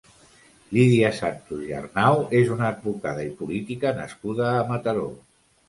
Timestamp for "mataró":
4.75-5.09